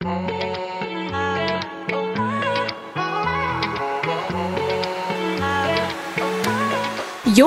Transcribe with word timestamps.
You're 0.00 0.12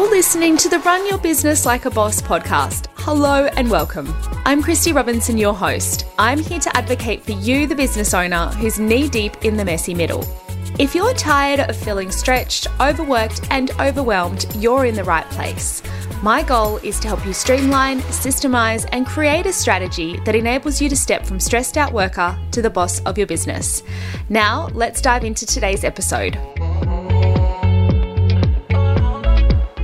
listening 0.10 0.58
to 0.58 0.68
the 0.68 0.82
Run 0.84 1.08
Your 1.08 1.18
Business 1.18 1.66
Like 1.66 1.86
a 1.86 1.90
Boss 1.90 2.22
podcast. 2.22 2.88
Hello 2.96 3.46
and 3.56 3.72
welcome. 3.72 4.14
I'm 4.44 4.62
Kristy 4.62 4.94
Robinson, 4.94 5.38
your 5.38 5.54
host. 5.54 6.06
I'm 6.20 6.40
here 6.40 6.60
to 6.60 6.76
advocate 6.76 7.24
for 7.24 7.32
you, 7.32 7.68
the 7.68 7.76
business 7.76 8.14
owner 8.14 8.48
who's 8.48 8.80
knee 8.80 9.08
deep 9.08 9.46
in 9.46 9.56
the 9.56 9.64
messy 9.64 9.94
middle. 9.94 10.26
If 10.78 10.94
you're 10.94 11.14
tired 11.14 11.62
of 11.62 11.78
feeling 11.78 12.12
stretched, 12.12 12.68
overworked, 12.82 13.48
and 13.50 13.72
overwhelmed, 13.80 14.46
you're 14.56 14.86
in 14.86 14.96
the 14.96 15.06
right 15.06 15.30
place. 15.30 15.82
My 16.24 16.44
goal 16.44 16.78
is 16.78 17.00
to 17.00 17.08
help 17.08 17.26
you 17.26 17.34
streamline, 17.34 18.02
systemize, 18.02 18.88
and 18.92 19.08
create 19.08 19.48
a 19.48 19.54
strategy 19.54 20.20
that 20.24 20.36
enables 20.36 20.80
you 20.80 20.88
to 20.88 20.96
step 20.96 21.26
from 21.26 21.40
stressed 21.40 21.80
out 21.80 21.94
worker 21.94 22.38
to 22.52 22.62
the 22.62 22.70
boss 22.70 23.02
of 23.06 23.18
your 23.18 23.26
business. 23.26 23.82
Now, 24.30 24.68
let's 24.74 25.02
dive 25.02 25.24
into 25.24 25.48
today's 25.48 25.84
episode. 25.84 26.38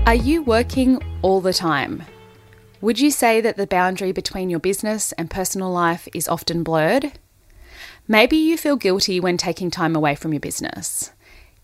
Are 0.06 0.14
you 0.14 0.44
working 0.44 1.02
all 1.24 1.42
the 1.42 1.54
time? 1.54 2.04
Would 2.82 3.00
you 3.00 3.10
say 3.10 3.42
that 3.42 3.58
the 3.58 3.66
boundary 3.66 4.12
between 4.12 4.52
your 4.52 4.60
business 4.60 5.14
and 5.14 5.32
personal 5.32 5.72
life 5.72 6.08
is 6.14 6.28
often 6.28 6.62
blurred? 6.62 7.14
Maybe 8.08 8.38
you 8.38 8.58
feel 8.58 8.76
guilty 8.76 9.20
when 9.20 9.38
taking 9.38 9.72
time 9.72 9.96
away 9.96 10.14
from 10.14 10.34
your 10.34 10.40
business. 10.40 11.12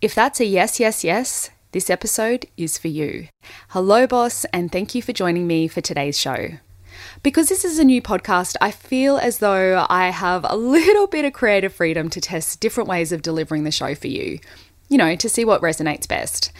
If 0.01 0.15
that's 0.15 0.39
a 0.39 0.45
yes, 0.45 0.79
yes, 0.79 1.03
yes, 1.03 1.51
this 1.73 1.89
episode 1.89 2.45
is 2.55 2.77
for 2.77 2.87
you. 2.87 3.27
Hello, 3.69 4.05
boss, 4.05 4.45
and 4.53 4.71
thank 4.71 4.93
you 4.93 5.01
for 5.01 5.11
joining 5.11 5.47
me 5.47 5.67
for 5.67 5.81
today's 5.81 6.17
show. 6.17 6.49
Because 7.23 7.49
this 7.49 7.65
is 7.65 7.79
a 7.79 7.83
new 7.83 7.99
podcast, 7.99 8.55
I 8.61 8.69
feel 8.69 9.17
as 9.17 9.39
though 9.39 9.85
I 9.89 10.11
have 10.11 10.45
a 10.47 10.55
little 10.77 11.07
bit 11.07 11.25
of 11.25 11.33
creative 11.33 11.73
freedom 11.73 12.09
to 12.11 12.21
test 12.21 12.59
different 12.59 12.87
ways 12.87 13.11
of 13.11 13.23
delivering 13.23 13.63
the 13.63 13.71
show 13.71 13.95
for 13.95 14.07
you 14.07 14.39
you 14.89 14.97
know, 14.97 15.15
to 15.15 15.29
see 15.29 15.43
what 15.43 15.61
resonates 15.61 16.07
best. 16.07 16.51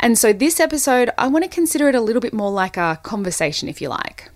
And 0.00 0.16
so 0.16 0.32
this 0.32 0.60
episode, 0.60 1.10
I 1.18 1.26
want 1.26 1.44
to 1.44 1.50
consider 1.50 1.90
it 1.90 1.94
a 1.94 2.00
little 2.00 2.22
bit 2.22 2.32
more 2.32 2.50
like 2.50 2.78
a 2.78 2.98
conversation, 3.02 3.68
if 3.68 3.82
you 3.82 3.90
like. 3.90 4.30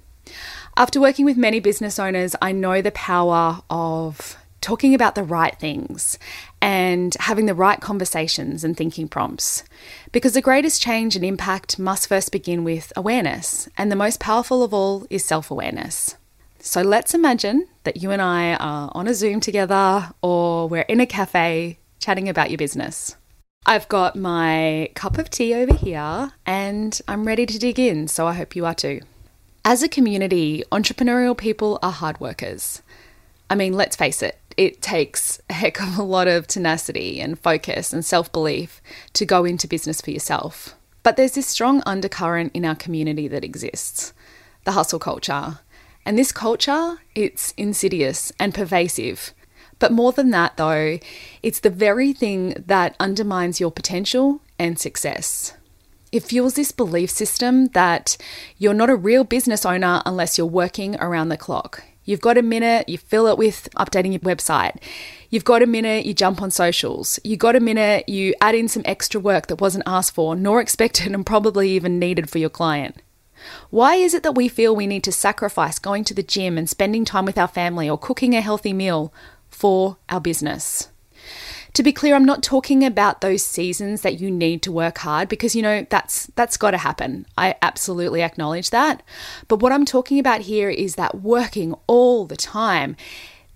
After 0.76 1.00
working 1.00 1.24
with 1.24 1.38
many 1.38 1.58
business 1.60 1.98
owners, 1.98 2.36
I 2.42 2.52
know 2.52 2.82
the 2.82 2.90
power 2.90 3.62
of 3.70 4.36
talking 4.66 4.96
about 4.96 5.14
the 5.14 5.22
right 5.22 5.56
things 5.60 6.18
and 6.60 7.16
having 7.20 7.46
the 7.46 7.54
right 7.54 7.80
conversations 7.80 8.64
and 8.64 8.76
thinking 8.76 9.06
prompts. 9.06 9.62
Because 10.10 10.32
the 10.32 10.42
greatest 10.42 10.82
change 10.82 11.14
and 11.14 11.24
impact 11.24 11.78
must 11.78 12.08
first 12.08 12.32
begin 12.32 12.64
with 12.64 12.92
awareness, 12.96 13.68
and 13.78 13.92
the 13.92 14.02
most 14.04 14.18
powerful 14.18 14.64
of 14.64 14.74
all 14.74 15.06
is 15.08 15.24
self 15.24 15.52
awareness. 15.52 16.16
So 16.58 16.82
let's 16.82 17.14
imagine 17.14 17.68
that 17.84 18.02
you 18.02 18.10
and 18.10 18.20
I 18.20 18.54
are 18.54 18.90
on 18.92 19.06
a 19.06 19.14
Zoom 19.14 19.38
together 19.38 20.10
or 20.20 20.68
we're 20.68 20.82
in 20.82 20.98
a 20.98 21.06
cafe 21.06 21.78
chatting 22.00 22.28
about 22.28 22.50
your 22.50 22.58
business. 22.58 23.14
I've 23.66 23.88
got 23.88 24.16
my 24.16 24.90
cup 24.96 25.16
of 25.16 25.30
tea 25.30 25.54
over 25.54 25.74
here 25.74 26.32
and 26.44 27.00
I'm 27.06 27.24
ready 27.24 27.46
to 27.46 27.58
dig 27.58 27.78
in, 27.78 28.08
so 28.08 28.26
I 28.26 28.32
hope 28.32 28.56
you 28.56 28.66
are 28.66 28.74
too. 28.74 29.00
As 29.64 29.84
a 29.84 29.88
community, 29.88 30.64
entrepreneurial 30.72 31.36
people 31.36 31.78
are 31.84 31.92
hard 31.92 32.18
workers. 32.18 32.82
I 33.48 33.54
mean, 33.54 33.74
let's 33.74 33.94
face 33.94 34.22
it, 34.22 34.36
it 34.56 34.80
takes 34.80 35.40
a 35.50 35.54
heck 35.54 35.80
of 35.80 35.98
a 35.98 36.02
lot 36.02 36.28
of 36.28 36.46
tenacity 36.46 37.20
and 37.20 37.38
focus 37.38 37.92
and 37.92 38.04
self 38.04 38.32
belief 38.32 38.80
to 39.12 39.26
go 39.26 39.44
into 39.44 39.68
business 39.68 40.00
for 40.00 40.10
yourself. 40.10 40.74
But 41.02 41.16
there's 41.16 41.34
this 41.34 41.46
strong 41.46 41.82
undercurrent 41.86 42.52
in 42.54 42.64
our 42.64 42.74
community 42.74 43.28
that 43.28 43.44
exists 43.44 44.12
the 44.64 44.72
hustle 44.72 44.98
culture. 44.98 45.60
And 46.04 46.18
this 46.18 46.32
culture, 46.32 46.98
it's 47.14 47.52
insidious 47.52 48.32
and 48.38 48.54
pervasive. 48.54 49.32
But 49.78 49.92
more 49.92 50.12
than 50.12 50.30
that, 50.30 50.56
though, 50.56 50.98
it's 51.42 51.60
the 51.60 51.70
very 51.70 52.12
thing 52.12 52.54
that 52.66 52.96
undermines 52.98 53.60
your 53.60 53.70
potential 53.70 54.40
and 54.58 54.78
success. 54.78 55.54
It 56.12 56.22
fuels 56.22 56.54
this 56.54 56.72
belief 56.72 57.10
system 57.10 57.66
that 57.68 58.16
you're 58.58 58.74
not 58.74 58.90
a 58.90 58.96
real 58.96 59.24
business 59.24 59.66
owner 59.66 60.02
unless 60.06 60.38
you're 60.38 60.46
working 60.46 60.96
around 60.96 61.28
the 61.28 61.36
clock. 61.36 61.82
You've 62.06 62.22
got 62.22 62.38
a 62.38 62.42
minute, 62.42 62.88
you 62.88 62.96
fill 62.96 63.26
it 63.26 63.36
with 63.36 63.68
updating 63.76 64.12
your 64.12 64.20
website. 64.20 64.82
You've 65.28 65.44
got 65.44 65.62
a 65.62 65.66
minute, 65.66 66.06
you 66.06 66.14
jump 66.14 66.40
on 66.40 66.50
socials. 66.50 67.20
You've 67.22 67.40
got 67.40 67.56
a 67.56 67.60
minute, 67.60 68.08
you 68.08 68.32
add 68.40 68.54
in 68.54 68.68
some 68.68 68.82
extra 68.86 69.20
work 69.20 69.48
that 69.48 69.60
wasn't 69.60 69.84
asked 69.86 70.14
for, 70.14 70.34
nor 70.34 70.60
expected, 70.62 71.12
and 71.12 71.26
probably 71.26 71.68
even 71.70 71.98
needed 71.98 72.30
for 72.30 72.38
your 72.38 72.48
client. 72.48 73.02
Why 73.68 73.96
is 73.96 74.14
it 74.14 74.22
that 74.22 74.34
we 74.34 74.48
feel 74.48 74.74
we 74.74 74.86
need 74.86 75.04
to 75.04 75.12
sacrifice 75.12 75.78
going 75.78 76.04
to 76.04 76.14
the 76.14 76.22
gym 76.22 76.56
and 76.56 76.70
spending 76.70 77.04
time 77.04 77.26
with 77.26 77.36
our 77.36 77.46
family 77.46 77.88
or 77.90 77.98
cooking 77.98 78.34
a 78.34 78.40
healthy 78.40 78.72
meal 78.72 79.12
for 79.56 79.96
our 80.08 80.20
business. 80.20 80.88
To 81.76 81.82
be 81.82 81.92
clear, 81.92 82.14
I'm 82.14 82.24
not 82.24 82.42
talking 82.42 82.86
about 82.86 83.20
those 83.20 83.44
seasons 83.44 84.00
that 84.00 84.18
you 84.18 84.30
need 84.30 84.62
to 84.62 84.72
work 84.72 84.96
hard 84.96 85.28
because 85.28 85.54
you 85.54 85.60
know 85.60 85.86
that's 85.90 86.24
that's 86.34 86.56
got 86.56 86.70
to 86.70 86.78
happen. 86.78 87.26
I 87.36 87.56
absolutely 87.60 88.22
acknowledge 88.22 88.70
that. 88.70 89.02
But 89.46 89.60
what 89.60 89.72
I'm 89.72 89.84
talking 89.84 90.18
about 90.18 90.40
here 90.40 90.70
is 90.70 90.94
that 90.94 91.20
working 91.20 91.74
all 91.86 92.24
the 92.24 92.34
time, 92.34 92.96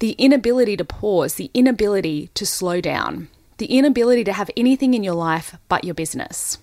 the 0.00 0.10
inability 0.18 0.76
to 0.76 0.84
pause, 0.84 1.36
the 1.36 1.50
inability 1.54 2.26
to 2.34 2.44
slow 2.44 2.82
down, 2.82 3.28
the 3.56 3.64
inability 3.78 4.24
to 4.24 4.34
have 4.34 4.50
anything 4.54 4.92
in 4.92 5.02
your 5.02 5.14
life 5.14 5.56
but 5.70 5.84
your 5.84 5.94
business. 5.94 6.58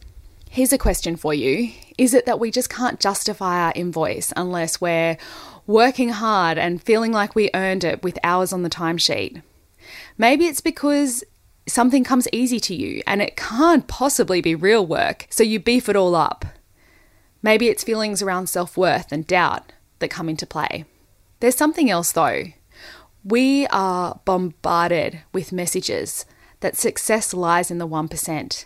Here's 0.51 0.71
a 0.71 0.77
question 0.77 1.15
for 1.15 1.33
you 1.33 1.73
Is 1.97 2.13
it 2.13 2.27
that 2.27 2.39
we 2.39 2.51
just 2.51 2.69
can't 2.69 2.99
justify 2.99 3.57
our 3.65 3.73
invoice 3.75 4.31
unless 4.37 4.79
we're 4.79 5.17
working 5.65 6.09
hard 6.09 6.59
and 6.59 6.83
feeling 6.83 7.11
like 7.11 7.33
we 7.33 7.49
earned 7.55 7.83
it 7.83 8.03
with 8.03 8.19
hours 8.23 8.53
on 8.53 8.61
the 8.61 8.69
timesheet? 8.69 9.41
Maybe 10.19 10.45
it's 10.45 10.61
because 10.61 11.23
something 11.67 12.03
comes 12.03 12.27
easy 12.31 12.59
to 12.61 12.75
you 12.75 13.01
and 13.05 13.21
it 13.21 13.35
can't 13.37 13.87
possibly 13.87 14.41
be 14.41 14.55
real 14.55 14.85
work, 14.85 15.27
so 15.29 15.43
you 15.43 15.59
beef 15.59 15.89
it 15.89 15.95
all 15.95 16.15
up. 16.15 16.45
Maybe 17.41 17.67
it's 17.67 17.83
feelings 17.83 18.21
around 18.21 18.47
self 18.47 18.77
worth 18.77 19.11
and 19.11 19.25
doubt 19.27 19.71
that 19.99 20.09
come 20.09 20.29
into 20.29 20.45
play. 20.45 20.85
There's 21.39 21.55
something 21.55 21.89
else 21.89 22.11
though. 22.11 22.45
We 23.23 23.67
are 23.67 24.19
bombarded 24.25 25.21
with 25.33 25.51
messages 25.51 26.25
that 26.61 26.77
success 26.77 27.33
lies 27.33 27.69
in 27.69 27.77
the 27.77 27.87
1% 27.87 28.65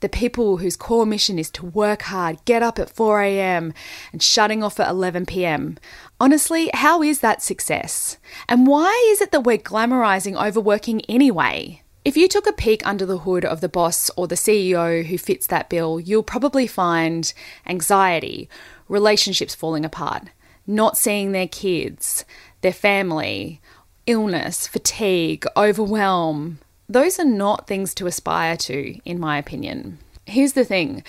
the 0.00 0.08
people 0.08 0.58
whose 0.58 0.76
core 0.76 1.06
mission 1.06 1.38
is 1.38 1.50
to 1.50 1.66
work 1.66 2.02
hard, 2.02 2.44
get 2.44 2.62
up 2.62 2.78
at 2.78 2.90
4 2.90 3.22
a.m., 3.22 3.72
and 4.12 4.22
shutting 4.22 4.62
off 4.62 4.78
at 4.78 4.88
11 4.88 5.26
p.m. 5.26 5.78
Honestly, 6.20 6.70
how 6.74 7.02
is 7.02 7.20
that 7.20 7.42
success? 7.42 8.18
And 8.48 8.66
why 8.66 9.08
is 9.10 9.20
it 9.20 9.32
that 9.32 9.44
we're 9.44 9.58
glamorizing 9.58 10.40
overworking 10.40 11.02
anyway? 11.02 11.82
If 12.06 12.16
you 12.16 12.28
took 12.28 12.46
a 12.46 12.52
peek 12.52 12.86
under 12.86 13.04
the 13.04 13.18
hood 13.18 13.44
of 13.44 13.60
the 13.60 13.68
boss 13.68 14.12
or 14.16 14.28
the 14.28 14.36
CEO 14.36 15.04
who 15.04 15.18
fits 15.18 15.48
that 15.48 15.68
bill, 15.68 15.98
you'll 15.98 16.22
probably 16.22 16.68
find 16.68 17.34
anxiety, 17.66 18.48
relationships 18.88 19.56
falling 19.56 19.84
apart, 19.84 20.28
not 20.68 20.96
seeing 20.96 21.32
their 21.32 21.48
kids, 21.48 22.24
their 22.60 22.72
family, 22.72 23.60
illness, 24.06 24.68
fatigue, 24.68 25.44
overwhelm, 25.56 26.60
those 26.88 27.18
are 27.18 27.24
not 27.24 27.66
things 27.66 27.92
to 27.94 28.06
aspire 28.06 28.56
to, 28.56 29.00
in 29.04 29.18
my 29.18 29.36
opinion. 29.36 29.98
Here's 30.26 30.52
the 30.52 30.64
thing 30.64 31.02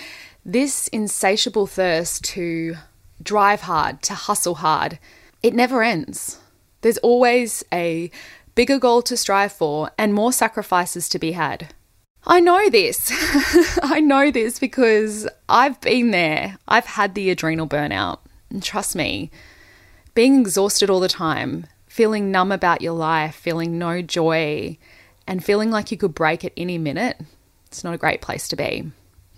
this 0.44 0.88
insatiable 0.88 1.68
thirst 1.68 2.24
to 2.24 2.74
drive 3.22 3.60
hard, 3.60 4.02
to 4.02 4.14
hustle 4.14 4.56
hard, 4.56 4.98
it 5.44 5.54
never 5.54 5.80
ends. 5.80 6.40
There's 6.80 6.98
always 6.98 7.64
a 7.72 8.10
bigger 8.58 8.80
goal 8.80 9.02
to 9.02 9.16
strive 9.16 9.52
for 9.52 9.88
and 9.96 10.12
more 10.12 10.32
sacrifices 10.32 11.08
to 11.08 11.16
be 11.16 11.30
had. 11.30 11.72
I 12.26 12.40
know 12.40 12.68
this. 12.68 13.12
I 13.84 14.00
know 14.00 14.32
this 14.32 14.58
because 14.58 15.28
I've 15.48 15.80
been 15.80 16.10
there. 16.10 16.58
I've 16.66 16.86
had 16.86 17.14
the 17.14 17.30
adrenal 17.30 17.68
burnout. 17.68 18.18
And 18.50 18.60
trust 18.60 18.96
me, 18.96 19.30
being 20.12 20.40
exhausted 20.40 20.90
all 20.90 20.98
the 20.98 21.06
time, 21.06 21.68
feeling 21.86 22.32
numb 22.32 22.50
about 22.50 22.82
your 22.82 22.94
life, 22.94 23.36
feeling 23.36 23.78
no 23.78 24.02
joy, 24.02 24.76
and 25.24 25.44
feeling 25.44 25.70
like 25.70 25.92
you 25.92 25.96
could 25.96 26.16
break 26.16 26.44
at 26.44 26.52
any 26.56 26.78
minute, 26.78 27.20
it's 27.66 27.84
not 27.84 27.94
a 27.94 27.98
great 27.98 28.22
place 28.22 28.48
to 28.48 28.56
be. 28.56 28.90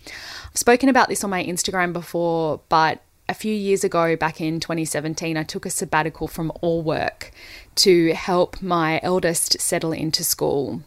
I've 0.07 0.57
spoken 0.57 0.89
about 0.89 1.11
this 1.11 1.23
on 1.23 1.29
my 1.29 1.45
Instagram 1.45 1.93
before, 1.93 2.63
but 2.71 3.03
a 3.31 3.35
few 3.35 3.55
years 3.55 3.85
ago, 3.85 4.17
back 4.17 4.41
in 4.41 4.59
2017, 4.59 5.37
I 5.37 5.45
took 5.45 5.65
a 5.65 5.71
sabbatical 5.71 6.27
from 6.27 6.51
all 6.61 6.83
work 6.83 7.31
to 7.77 8.13
help 8.13 8.61
my 8.61 8.99
eldest 9.05 9.61
settle 9.61 9.93
into 9.93 10.25
school. 10.25 10.83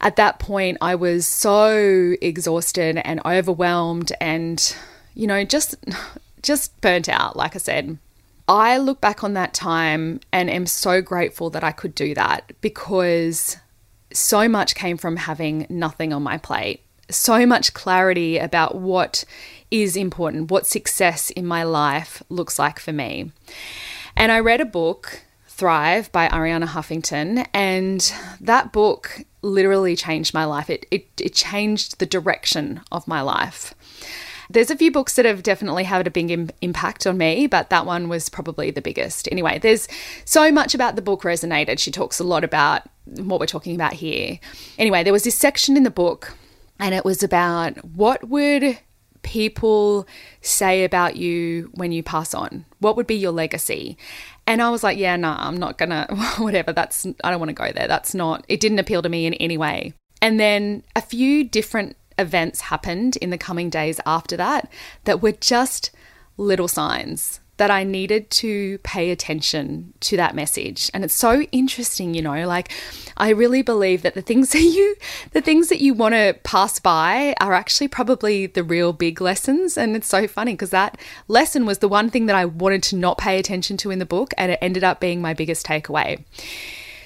At 0.00 0.16
that 0.16 0.38
point, 0.38 0.78
I 0.80 0.94
was 0.94 1.26
so 1.26 2.16
exhausted 2.22 2.96
and 3.04 3.20
overwhelmed 3.26 4.12
and, 4.18 4.74
you 5.14 5.26
know, 5.26 5.44
just 5.44 5.76
just 6.42 6.80
burnt 6.80 7.08
out, 7.08 7.36
like 7.36 7.54
I 7.54 7.58
said. 7.58 7.98
I 8.48 8.78
look 8.78 9.00
back 9.00 9.22
on 9.22 9.34
that 9.34 9.54
time 9.54 10.20
and 10.32 10.50
am 10.50 10.66
so 10.66 11.00
grateful 11.02 11.50
that 11.50 11.62
I 11.62 11.70
could 11.70 11.94
do 11.94 12.14
that 12.14 12.50
because 12.60 13.58
so 14.12 14.48
much 14.48 14.74
came 14.74 14.96
from 14.96 15.16
having 15.16 15.66
nothing 15.68 16.12
on 16.12 16.22
my 16.22 16.38
plate. 16.38 16.82
So 17.12 17.46
much 17.46 17.74
clarity 17.74 18.38
about 18.38 18.74
what 18.74 19.24
is 19.70 19.96
important, 19.96 20.50
what 20.50 20.66
success 20.66 21.30
in 21.30 21.46
my 21.46 21.62
life 21.62 22.22
looks 22.28 22.58
like 22.58 22.78
for 22.78 22.92
me. 22.92 23.32
And 24.16 24.32
I 24.32 24.40
read 24.40 24.60
a 24.60 24.66
book 24.66 25.22
Thrive 25.46 26.10
by 26.10 26.28
Arianna 26.28 26.66
Huffington. 26.66 27.46
And 27.54 28.12
that 28.40 28.72
book 28.72 29.24
literally 29.42 29.94
changed 29.94 30.34
my 30.34 30.44
life. 30.44 30.68
It, 30.70 30.86
it, 30.90 31.06
it 31.20 31.34
changed 31.34 31.98
the 31.98 32.06
direction 32.06 32.80
of 32.90 33.06
my 33.06 33.20
life. 33.20 33.74
There's 34.50 34.70
a 34.70 34.76
few 34.76 34.90
books 34.90 35.14
that 35.14 35.24
have 35.24 35.42
definitely 35.42 35.84
had 35.84 36.06
a 36.06 36.10
big 36.10 36.30
Im- 36.30 36.50
impact 36.60 37.06
on 37.06 37.16
me, 37.16 37.46
but 37.46 37.70
that 37.70 37.86
one 37.86 38.08
was 38.08 38.28
probably 38.28 38.70
the 38.70 38.82
biggest. 38.82 39.28
Anyway, 39.30 39.58
there's 39.58 39.88
so 40.24 40.50
much 40.50 40.74
about 40.74 40.96
the 40.96 41.02
book 41.02 41.22
resonated. 41.22 41.78
She 41.78 41.90
talks 41.90 42.18
a 42.18 42.24
lot 42.24 42.44
about 42.44 42.82
what 43.04 43.40
we're 43.40 43.46
talking 43.46 43.74
about 43.74 43.94
here. 43.94 44.38
Anyway, 44.78 45.04
there 45.04 45.12
was 45.12 45.24
this 45.24 45.38
section 45.38 45.76
in 45.76 45.84
the 45.84 45.90
book, 45.90 46.34
and 46.82 46.96
it 46.96 47.04
was 47.04 47.22
about 47.22 47.82
what 47.94 48.28
would 48.28 48.76
people 49.22 50.04
say 50.40 50.82
about 50.82 51.16
you 51.16 51.70
when 51.74 51.92
you 51.92 52.02
pass 52.02 52.34
on? 52.34 52.64
What 52.80 52.96
would 52.96 53.06
be 53.06 53.14
your 53.14 53.30
legacy? 53.30 53.96
And 54.48 54.60
I 54.60 54.68
was 54.68 54.82
like, 54.82 54.98
yeah, 54.98 55.14
no, 55.14 55.30
nah, 55.30 55.46
I'm 55.46 55.56
not 55.56 55.78
gonna, 55.78 56.08
whatever, 56.38 56.72
that's, 56.72 57.06
I 57.22 57.30
don't 57.30 57.38
wanna 57.38 57.52
go 57.52 57.70
there. 57.70 57.86
That's 57.86 58.16
not, 58.16 58.44
it 58.48 58.58
didn't 58.58 58.80
appeal 58.80 59.00
to 59.00 59.08
me 59.08 59.26
in 59.26 59.34
any 59.34 59.56
way. 59.56 59.94
And 60.20 60.40
then 60.40 60.82
a 60.96 61.00
few 61.00 61.44
different 61.44 61.96
events 62.18 62.62
happened 62.62 63.16
in 63.18 63.30
the 63.30 63.38
coming 63.38 63.70
days 63.70 64.00
after 64.04 64.36
that 64.36 64.68
that 65.04 65.22
were 65.22 65.32
just 65.32 65.92
little 66.36 66.68
signs 66.68 67.38
that 67.62 67.70
I 67.70 67.84
needed 67.84 68.28
to 68.30 68.78
pay 68.78 69.12
attention 69.12 69.94
to 70.00 70.16
that 70.16 70.34
message. 70.34 70.90
And 70.92 71.04
it's 71.04 71.14
so 71.14 71.42
interesting, 71.52 72.12
you 72.12 72.20
know, 72.20 72.44
like 72.44 72.72
I 73.16 73.28
really 73.28 73.62
believe 73.62 74.02
that 74.02 74.14
the 74.14 74.20
things 74.20 74.50
that 74.52 74.62
you 74.62 74.96
the 75.30 75.40
things 75.40 75.68
that 75.68 75.80
you 75.80 75.94
want 75.94 76.16
to 76.16 76.36
pass 76.42 76.80
by 76.80 77.36
are 77.40 77.52
actually 77.52 77.86
probably 77.86 78.46
the 78.46 78.64
real 78.64 78.92
big 78.92 79.20
lessons 79.20 79.78
and 79.78 79.94
it's 79.94 80.08
so 80.08 80.26
funny 80.26 80.54
because 80.54 80.70
that 80.70 80.98
lesson 81.28 81.64
was 81.64 81.78
the 81.78 81.86
one 81.86 82.10
thing 82.10 82.26
that 82.26 82.34
I 82.34 82.46
wanted 82.46 82.82
to 82.82 82.96
not 82.96 83.16
pay 83.16 83.38
attention 83.38 83.76
to 83.76 83.92
in 83.92 84.00
the 84.00 84.06
book 84.06 84.34
and 84.36 84.50
it 84.50 84.58
ended 84.60 84.82
up 84.82 84.98
being 84.98 85.22
my 85.22 85.32
biggest 85.32 85.64
takeaway. 85.64 86.24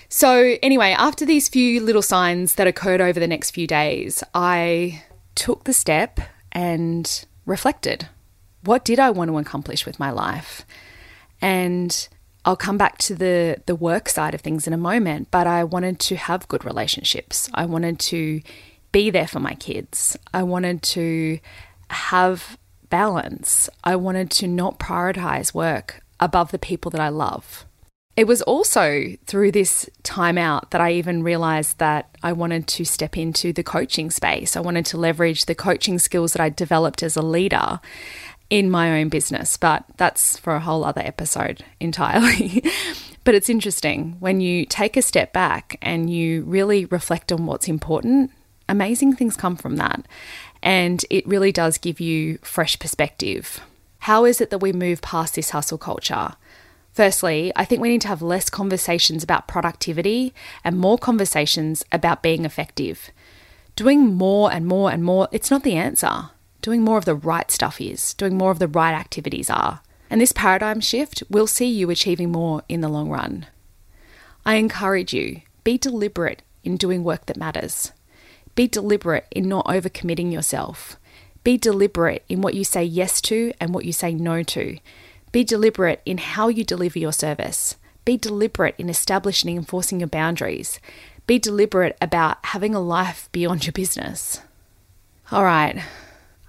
So, 0.09 0.57
anyway, 0.63 0.93
after 0.97 1.27
these 1.27 1.51
few 1.51 1.83
little 1.83 2.01
signs 2.01 2.55
that 2.55 2.67
occurred 2.67 3.03
over 3.03 3.21
the 3.21 3.27
next 3.27 3.51
few 3.51 3.67
days, 3.67 4.25
I 4.33 5.03
took 5.35 5.65
the 5.65 5.75
step 5.75 6.19
and 6.51 7.27
reflected. 7.45 8.09
What 8.67 8.85
did 8.85 8.99
I 8.99 9.11
want 9.11 9.31
to 9.31 9.39
accomplish 9.39 9.87
with 9.87 9.99
my 9.99 10.11
life? 10.11 10.67
And 11.41 12.09
I'll 12.45 12.57
come 12.57 12.79
back 12.79 12.99
to 12.99 13.15
the 13.15 13.57
the 13.67 13.75
work 13.75 14.09
side 14.09 14.35
of 14.35 14.41
things 14.41 14.67
in 14.67 14.73
a 14.73 14.79
moment, 14.79 15.31
but 15.31 15.47
I 15.47 15.65
wanted 15.65 15.99
to 16.01 16.17
have 16.17 16.49
good 16.49 16.65
relationships. 16.65 17.49
I 17.55 17.65
wanted 17.65 17.99
to 18.01 18.41
be 18.93 19.11
there 19.11 19.27
for 19.27 19.41
my 19.41 19.55
kids. 19.55 20.17
I 20.35 20.43
wanted 20.43 20.83
to 20.83 21.39
have 21.91 22.59
balance. 22.89 23.69
I 23.85 23.97
wanted 23.97 24.31
to 24.33 24.47
not 24.47 24.79
prioritize 24.79 25.55
work 25.55 26.03
above 26.21 26.51
the 26.51 26.59
people 26.59 26.91
that 26.91 27.01
I 27.01 27.09
love. 27.09 27.65
It 28.17 28.27
was 28.27 28.41
also 28.43 29.13
through 29.27 29.53
this 29.53 29.91
time 30.03 30.39
out 30.39 30.71
that 30.71 30.81
I 30.81 30.93
even 30.93 31.23
realized 31.23 31.79
that 31.79 32.09
I 32.23 32.33
wanted 32.33 32.67
to 32.69 32.85
step 32.87 33.19
into 33.19 33.53
the 33.53 33.63
coaching 33.63 34.11
space. 34.11 34.57
I 34.57 34.61
wanted 34.61 34.87
to 34.87 34.97
leverage 34.97 35.45
the 35.45 35.55
coaching 35.55 35.99
skills 35.99 36.33
that 36.33 36.41
I 36.41 36.49
developed 36.49 37.03
as 37.03 37.17
a 37.17 37.23
leader 37.23 37.79
in 38.51 38.71
my 38.71 39.01
own 39.01 39.09
business, 39.09 39.57
but 39.57 39.85
that's 39.97 40.39
for 40.39 40.55
a 40.55 40.61
whole 40.61 40.85
other 40.85 41.03
episode 41.03 41.65
entirely. 41.81 42.63
but 43.25 43.35
it's 43.35 43.49
interesting 43.49 44.17
when 44.21 44.41
you 44.41 44.65
take 44.65 44.97
a 44.97 45.03
step 45.03 45.33
back 45.33 45.79
and 45.83 46.11
you 46.11 46.43
really 46.43 46.85
reflect 46.87 47.33
on 47.33 47.47
what's 47.47 47.69
important, 47.69 48.31
amazing 48.69 49.15
things 49.15 49.37
come 49.37 49.57
from 49.57 49.77
that. 49.77 50.07
And 50.63 51.05
it 51.11 51.27
really 51.27 51.53
does 51.53 51.79
give 51.79 52.01
you 52.01 52.39
fresh 52.43 52.79
perspective. 52.79 53.61
How 54.01 54.25
is 54.25 54.41
it 54.41 54.51
that 54.51 54.59
we 54.59 54.73
move 54.73 55.03
past 55.03 55.35
this 55.35 55.51
hustle 55.51 55.79
culture? 55.79 56.35
Firstly, 56.93 57.53
I 57.55 57.65
think 57.65 57.83
we 57.83 57.91
need 57.91 58.01
to 58.03 58.09
have 58.09 58.23
less 58.23 58.49
conversations 58.49 59.23
about 59.23 59.49
productivity 59.49 60.33
and 60.65 60.79
more 60.79 60.97
conversations 60.97 61.85
about 61.93 62.23
being 62.23 62.45
effective. 62.45 63.11
Doing 63.75 64.15
more 64.15 64.51
and 64.51 64.67
more 64.67 64.91
and 64.91 65.05
more, 65.05 65.29
it's 65.31 65.51
not 65.51 65.63
the 65.63 65.75
answer. 65.75 66.31
Doing 66.63 66.83
more 66.83 66.99
of 66.99 67.05
the 67.05 67.15
right 67.15 67.51
stuff 67.51 67.81
is, 67.81 68.15
doing 68.15 68.37
more 68.37 68.51
of 68.51 68.59
the 68.59 68.69
right 68.69 68.95
activities 68.95 69.51
are. 69.51 69.81
And 70.09 70.21
this 70.21 70.33
paradigm 70.33 70.81
shift 70.81 71.23
will 71.29 71.47
see 71.47 71.67
you 71.67 71.91
achieving 71.91 72.31
more 72.31 72.63
in 72.69 72.81
the 72.81 72.89
long 72.89 73.09
run. 73.11 73.47
I 74.45 74.55
encourage 74.55 75.13
you, 75.13 75.43
be 75.65 75.79
deliberate 75.79 76.43
in 76.63 76.77
doing 76.77 77.03
work 77.03 77.27
that 77.27 77.37
matters. 77.37 77.93
Be 78.55 78.69
deliberate 78.69 79.27
in 79.31 79.49
not 79.49 79.67
overcommitting 79.67 80.33
yourself. 80.33 80.97
Be 81.45 81.57
deliberate 81.57 82.25
in 82.29 82.41
what 82.41 82.55
you 82.55 82.65
say 82.65 82.83
yes 82.83 83.21
to 83.23 83.53
and 83.61 83.75
what 83.75 83.85
you 83.85 83.93
say 83.93 84.15
no 84.15 84.43
to. 84.43 84.79
Be 85.33 85.45
deliberate 85.45 86.01
in 86.05 86.19
how 86.19 86.49
you 86.49 86.65
deliver 86.65 86.99
your 86.99 87.13
service. 87.13 87.77
Be 88.05 88.17
deliberate 88.17 88.75
in 88.79 88.89
establishing 88.89 89.51
and 89.51 89.59
enforcing 89.59 90.01
your 90.01 90.09
boundaries. 90.09 90.81
Be 91.27 91.39
deliberate 91.39 91.97
about 92.01 92.39
having 92.47 92.75
a 92.75 92.81
life 92.81 93.29
beyond 93.33 93.67
your 93.67 93.73
business. 93.73 94.41
All 95.31 95.45
right, 95.45 95.83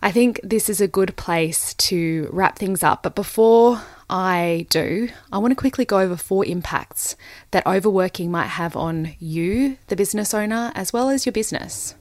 I 0.02 0.12
think 0.12 0.40
this 0.44 0.70
is 0.70 0.80
a 0.80 0.88
good 0.88 1.16
place 1.16 1.74
to 1.76 2.30
wrap 2.32 2.58
things 2.58 2.84
up. 2.84 3.04
But 3.04 3.16
before 3.16 3.82
I 4.10 4.68
do, 4.70 5.10
I 5.32 5.40
want 5.40 5.52
to 5.52 5.56
quickly 5.56 5.86
go 5.86 6.00
over 6.00 6.16
four 6.16 6.46
impacts 6.46 7.16
that 7.52 7.66
overworking 7.66 8.30
might 8.30 8.48
have 8.48 8.76
on 8.76 9.16
you, 9.20 9.78
the 9.88 9.96
business 9.96 10.34
owner, 10.34 10.72
as 10.76 10.94
well 10.94 11.10
as 11.10 11.26
your 11.26 11.34
business. 11.34 11.96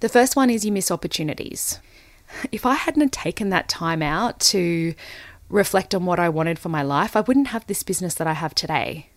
The 0.00 0.08
first 0.08 0.36
one 0.36 0.48
is 0.48 0.64
you 0.64 0.70
miss 0.70 0.90
opportunities. 0.90 1.80
If 2.52 2.64
I 2.64 2.74
hadn't 2.74 3.12
taken 3.12 3.48
that 3.50 3.68
time 3.68 4.02
out 4.02 4.38
to 4.40 4.94
reflect 5.48 5.94
on 5.94 6.04
what 6.04 6.20
I 6.20 6.28
wanted 6.28 6.58
for 6.58 6.68
my 6.68 6.82
life, 6.82 7.16
I 7.16 7.22
wouldn't 7.22 7.48
have 7.48 7.66
this 7.66 7.82
business 7.82 8.14
that 8.14 8.26
I 8.26 8.34
have 8.34 8.54
today. 8.54 9.08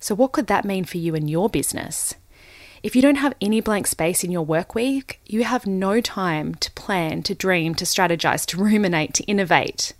So, 0.00 0.14
what 0.14 0.32
could 0.32 0.48
that 0.48 0.64
mean 0.64 0.84
for 0.84 0.98
you 0.98 1.14
and 1.14 1.30
your 1.30 1.48
business? 1.48 2.14
If 2.84 2.94
you 2.94 3.00
don't 3.00 3.14
have 3.16 3.32
any 3.40 3.62
blank 3.62 3.86
space 3.86 4.24
in 4.24 4.30
your 4.30 4.44
work 4.44 4.74
week, 4.74 5.18
you 5.24 5.44
have 5.44 5.66
no 5.66 6.02
time 6.02 6.54
to 6.56 6.70
plan, 6.72 7.22
to 7.22 7.34
dream, 7.34 7.74
to 7.76 7.86
strategize, 7.86 8.44
to 8.48 8.58
ruminate, 8.58 9.14
to 9.14 9.24
innovate. 9.24 9.94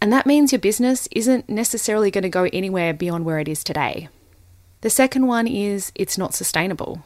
And 0.00 0.12
that 0.12 0.26
means 0.26 0.50
your 0.50 0.58
business 0.58 1.06
isn't 1.12 1.48
necessarily 1.48 2.10
going 2.10 2.22
to 2.22 2.28
go 2.28 2.48
anywhere 2.52 2.92
beyond 2.92 3.24
where 3.24 3.38
it 3.38 3.46
is 3.46 3.62
today. 3.62 4.08
The 4.80 4.90
second 4.90 5.28
one 5.28 5.46
is 5.46 5.92
it's 5.94 6.18
not 6.18 6.34
sustainable. 6.34 7.04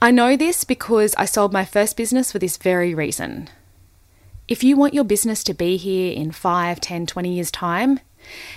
I 0.00 0.10
know 0.10 0.34
this 0.34 0.64
because 0.64 1.14
I 1.16 1.26
sold 1.26 1.52
my 1.52 1.66
first 1.66 1.98
business 1.98 2.32
for 2.32 2.38
this 2.38 2.56
very 2.56 2.94
reason. 2.94 3.50
If 4.48 4.64
you 4.64 4.74
want 4.74 4.94
your 4.94 5.04
business 5.04 5.44
to 5.44 5.52
be 5.52 5.76
here 5.76 6.14
in 6.14 6.32
5, 6.32 6.80
10, 6.80 7.04
20 7.04 7.34
years' 7.34 7.50
time, 7.50 8.00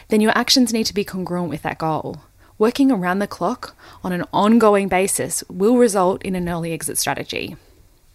then 0.07 0.21
your 0.21 0.31
actions 0.33 0.71
need 0.71 0.85
to 0.85 0.93
be 0.93 1.03
congruent 1.03 1.49
with 1.49 1.63
that 1.63 1.77
goal. 1.77 2.21
Working 2.61 2.91
around 2.91 3.17
the 3.17 3.25
clock 3.25 3.75
on 4.03 4.11
an 4.11 4.23
ongoing 4.31 4.87
basis 4.87 5.43
will 5.49 5.77
result 5.77 6.21
in 6.21 6.35
an 6.35 6.47
early 6.47 6.73
exit 6.73 6.99
strategy. 6.99 7.55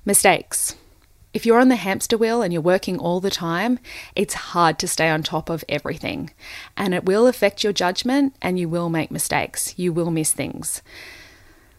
Mistakes. 0.05 0.77
If 1.35 1.45
you're 1.45 1.59
on 1.59 1.67
the 1.67 1.75
hamster 1.75 2.17
wheel 2.17 2.43
and 2.43 2.53
you're 2.53 2.63
working 2.63 2.97
all 2.97 3.19
the 3.19 3.29
time, 3.29 3.81
it's 4.15 4.35
hard 4.55 4.79
to 4.79 4.87
stay 4.87 5.09
on 5.09 5.25
top 5.25 5.51
of 5.51 5.65
everything. 5.69 6.31
And 6.77 6.95
it 6.95 7.05
will 7.05 7.27
affect 7.27 7.65
your 7.65 7.73
judgment 7.73 8.37
and 8.41 8.57
you 8.57 8.69
will 8.69 8.89
make 8.89 9.11
mistakes. 9.11 9.77
You 9.77 9.93
will 9.93 10.13
miss 10.13 10.33
things. 10.33 10.81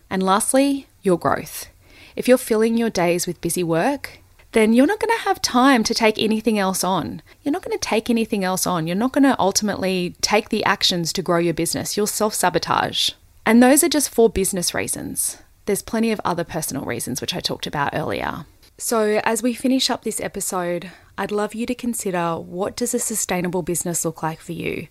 And 0.10 0.22
lastly, 0.22 0.88
your 1.02 1.18
growth. 1.18 1.70
If 2.18 2.28
you're 2.28 2.38
filling 2.38 2.78
your 2.78 2.90
days 2.90 3.26
with 3.26 3.40
busy 3.40 3.64
work, 3.64 4.20
then 4.54 4.74
you're 4.74 4.88
not 4.88 5.00
going 5.00 5.16
to 5.16 5.24
have 5.24 5.42
time 5.42 5.84
to 5.84 5.94
take 5.94 6.18
anything 6.18 6.58
else 6.58 6.84
on. 6.84 7.22
You're 7.44 7.52
not 7.52 7.64
going 7.64 7.78
to 7.78 7.88
take 7.88 8.10
anything 8.10 8.44
else 8.44 8.66
on. 8.66 8.88
You're 8.88 8.96
not 8.96 9.12
going 9.12 9.24
to 9.24 9.40
ultimately 9.40 10.16
take 10.22 10.50
the 10.50 10.64
actions 10.64 11.12
to 11.14 11.22
grow 11.22 11.38
your 11.40 11.54
business. 11.54 11.98
You'll 11.98 12.08
self 12.08 12.34
sabotage. 12.34 13.12
And 13.46 13.62
those 13.62 13.84
are 13.84 13.90
just 13.90 14.10
for 14.10 14.30
business 14.30 14.74
reasons. 14.74 15.38
There's 15.66 15.82
plenty 15.82 16.12
of 16.12 16.22
other 16.24 16.44
personal 16.44 16.86
reasons, 16.86 17.20
which 17.22 17.36
I 17.36 17.40
talked 17.40 17.68
about 17.68 17.94
earlier. 17.94 18.46
So, 18.78 19.20
as 19.24 19.42
we 19.42 19.54
finish 19.54 19.90
up 19.90 20.04
this 20.04 20.22
episode, 20.22 20.92
I'd 21.18 21.32
love 21.32 21.56
you 21.56 21.66
to 21.66 21.76
consider 21.76 22.38
what 22.38 22.76
does 22.76 22.94
a 22.94 23.00
sustainable 23.00 23.64
business 23.64 24.06
look 24.06 24.22
like 24.22 24.40
for 24.40 24.52
you? 24.52 24.88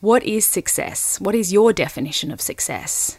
What 0.00 0.24
is 0.24 0.44
success? 0.44 1.20
What 1.20 1.34
is 1.34 1.52
your 1.52 1.72
definition 1.72 2.30
of 2.30 2.40
success? 2.40 3.18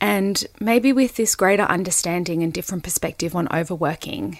And 0.00 0.44
maybe 0.60 0.92
with 0.92 1.16
this 1.16 1.34
greater 1.34 1.62
understanding 1.62 2.42
and 2.42 2.52
different 2.52 2.84
perspective 2.84 3.34
on 3.34 3.48
overworking, 3.52 4.38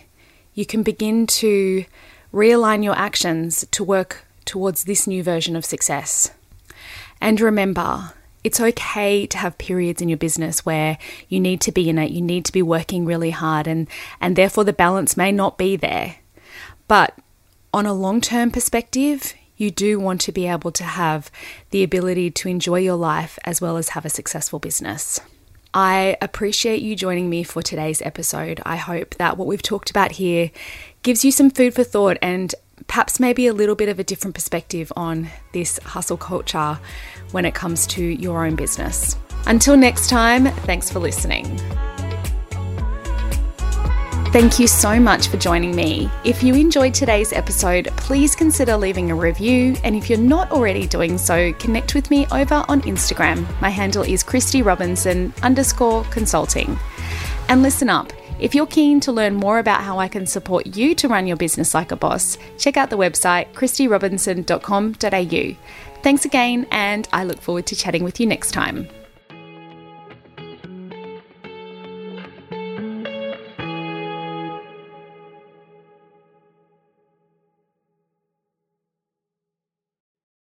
you 0.56 0.66
can 0.66 0.82
begin 0.82 1.26
to 1.26 1.84
realign 2.32 2.82
your 2.82 2.96
actions 2.96 3.64
to 3.70 3.84
work 3.84 4.24
towards 4.44 4.84
this 4.84 5.06
new 5.06 5.22
version 5.22 5.54
of 5.54 5.64
success. 5.64 6.32
And 7.20 7.40
remember, 7.40 8.14
it's 8.42 8.60
okay 8.60 9.26
to 9.26 9.38
have 9.38 9.58
periods 9.58 10.00
in 10.00 10.08
your 10.08 10.18
business 10.18 10.64
where 10.64 10.98
you 11.28 11.40
need 11.40 11.60
to 11.60 11.72
be 11.72 11.88
in 11.88 11.98
it, 11.98 12.10
you 12.10 12.22
need 12.22 12.44
to 12.46 12.52
be 12.52 12.62
working 12.62 13.04
really 13.04 13.30
hard, 13.30 13.66
and, 13.66 13.86
and 14.20 14.34
therefore 14.34 14.64
the 14.64 14.72
balance 14.72 15.16
may 15.16 15.30
not 15.30 15.58
be 15.58 15.76
there. 15.76 16.16
But 16.88 17.18
on 17.74 17.84
a 17.84 17.92
long 17.92 18.20
term 18.20 18.50
perspective, 18.50 19.34
you 19.58 19.70
do 19.70 20.00
want 20.00 20.20
to 20.22 20.32
be 20.32 20.46
able 20.46 20.72
to 20.72 20.84
have 20.84 21.30
the 21.70 21.82
ability 21.82 22.30
to 22.30 22.48
enjoy 22.48 22.80
your 22.80 22.96
life 22.96 23.38
as 23.44 23.60
well 23.60 23.76
as 23.76 23.90
have 23.90 24.04
a 24.06 24.10
successful 24.10 24.58
business. 24.58 25.20
I 25.76 26.16
appreciate 26.22 26.80
you 26.80 26.96
joining 26.96 27.28
me 27.28 27.42
for 27.42 27.60
today's 27.60 28.00
episode. 28.00 28.62
I 28.64 28.76
hope 28.76 29.16
that 29.16 29.36
what 29.36 29.46
we've 29.46 29.60
talked 29.60 29.90
about 29.90 30.12
here 30.12 30.50
gives 31.02 31.22
you 31.22 31.30
some 31.30 31.50
food 31.50 31.74
for 31.74 31.84
thought 31.84 32.16
and 32.22 32.54
perhaps 32.86 33.20
maybe 33.20 33.46
a 33.46 33.52
little 33.52 33.74
bit 33.74 33.90
of 33.90 33.98
a 33.98 34.04
different 34.04 34.34
perspective 34.34 34.90
on 34.96 35.28
this 35.52 35.78
hustle 35.84 36.16
culture 36.16 36.78
when 37.32 37.44
it 37.44 37.52
comes 37.52 37.86
to 37.88 38.02
your 38.02 38.46
own 38.46 38.56
business. 38.56 39.18
Until 39.44 39.76
next 39.76 40.08
time, 40.08 40.46
thanks 40.46 40.88
for 40.88 40.98
listening. 40.98 41.60
Thank 44.36 44.58
you 44.58 44.66
so 44.66 45.00
much 45.00 45.28
for 45.28 45.38
joining 45.38 45.74
me. 45.74 46.10
If 46.22 46.42
you 46.42 46.54
enjoyed 46.54 46.92
today's 46.92 47.32
episode, 47.32 47.86
please 47.96 48.36
consider 48.36 48.76
leaving 48.76 49.10
a 49.10 49.14
review. 49.14 49.74
And 49.82 49.96
if 49.96 50.10
you're 50.10 50.18
not 50.18 50.50
already 50.50 50.86
doing 50.86 51.16
so, 51.16 51.54
connect 51.54 51.94
with 51.94 52.10
me 52.10 52.26
over 52.30 52.62
on 52.68 52.82
Instagram. 52.82 53.46
My 53.62 53.70
handle 53.70 54.02
is 54.02 54.22
Kristy 54.22 54.62
Robinson 54.62 55.32
underscore 55.42 56.04
consulting. 56.10 56.78
And 57.48 57.62
listen 57.62 57.88
up. 57.88 58.12
If 58.38 58.54
you're 58.54 58.66
keen 58.66 59.00
to 59.00 59.10
learn 59.10 59.36
more 59.36 59.58
about 59.58 59.80
how 59.80 59.98
I 59.98 60.08
can 60.08 60.26
support 60.26 60.76
you 60.76 60.94
to 60.96 61.08
run 61.08 61.26
your 61.26 61.38
business 61.38 61.72
like 61.72 61.90
a 61.90 61.96
boss, 61.96 62.36
check 62.58 62.76
out 62.76 62.90
the 62.90 62.98
website 62.98 63.54
kristyrobinson.com.au. 63.54 66.02
Thanks 66.02 66.26
again, 66.26 66.66
and 66.70 67.08
I 67.10 67.24
look 67.24 67.40
forward 67.40 67.64
to 67.68 67.74
chatting 67.74 68.04
with 68.04 68.20
you 68.20 68.26
next 68.26 68.50
time. 68.50 68.86